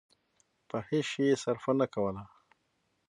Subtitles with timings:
[0.69, 2.23] په هېڅ شي يې صرفه نه کوله.